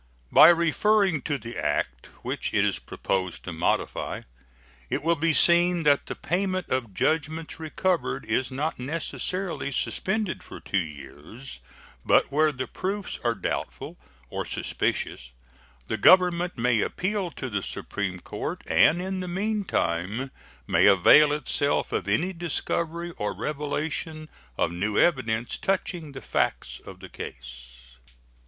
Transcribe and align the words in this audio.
By 0.31 0.49
referring 0.49 1.21
to 1.29 1.37
the 1.37 1.59
act 1.63 2.07
which 2.23 2.55
it 2.55 2.65
is 2.65 2.79
proposed 2.79 3.43
to 3.43 3.53
modify 3.53 4.23
it 4.89 5.03
will 5.03 5.15
be 5.15 5.31
seen 5.31 5.83
that 5.83 6.07
the 6.07 6.15
payment 6.15 6.69
of 6.69 6.95
judgments 6.95 7.59
recovered 7.59 8.25
is 8.25 8.49
not 8.49 8.79
necessarily 8.79 9.71
suspended 9.71 10.41
for 10.41 10.59
two 10.59 10.79
years; 10.79 11.59
but 12.03 12.31
where 12.31 12.51
the 12.51 12.65
proofs 12.65 13.19
are 13.23 13.35
doubtful 13.35 13.95
or 14.31 14.43
suspicious 14.43 15.33
the 15.85 15.97
Government 15.99 16.57
may 16.57 16.81
appeal 16.81 17.29
to 17.29 17.47
the 17.47 17.61
Supreme 17.61 18.19
Court, 18.19 18.63
and 18.65 18.99
in 18.99 19.19
the 19.19 19.27
meantime 19.27 20.31
may 20.65 20.87
avail 20.87 21.31
itself 21.31 21.91
of 21.91 22.07
any 22.07 22.33
discovery 22.33 23.11
or 23.17 23.33
revelation 23.35 24.29
of 24.57 24.71
new 24.71 24.97
evidence 24.97 25.59
touching 25.59 26.11
the 26.13 26.21
facts 26.23 26.79
of 26.83 27.01
the 27.01 27.09
case. 27.09 27.97